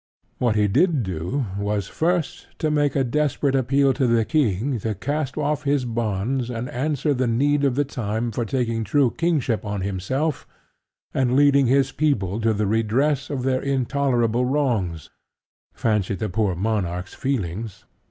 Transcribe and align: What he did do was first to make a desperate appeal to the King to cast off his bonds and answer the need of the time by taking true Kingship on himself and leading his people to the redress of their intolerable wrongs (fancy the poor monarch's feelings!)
What 0.39 0.55
he 0.55 0.67
did 0.67 1.03
do 1.03 1.45
was 1.59 1.87
first 1.87 2.47
to 2.57 2.71
make 2.71 2.95
a 2.95 3.03
desperate 3.03 3.53
appeal 3.53 3.93
to 3.93 4.07
the 4.07 4.25
King 4.25 4.79
to 4.79 4.95
cast 4.95 5.37
off 5.37 5.61
his 5.63 5.85
bonds 5.85 6.49
and 6.49 6.67
answer 6.71 7.13
the 7.13 7.27
need 7.27 7.63
of 7.63 7.75
the 7.75 7.85
time 7.85 8.31
by 8.31 8.45
taking 8.45 8.83
true 8.83 9.11
Kingship 9.11 9.63
on 9.63 9.81
himself 9.81 10.47
and 11.13 11.35
leading 11.35 11.67
his 11.67 11.91
people 11.91 12.41
to 12.41 12.51
the 12.51 12.65
redress 12.65 13.29
of 13.29 13.43
their 13.43 13.61
intolerable 13.61 14.43
wrongs 14.45 15.11
(fancy 15.71 16.15
the 16.15 16.29
poor 16.29 16.55
monarch's 16.55 17.13
feelings!) 17.13 17.85